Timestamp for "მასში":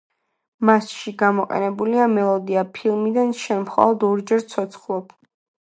0.69-1.13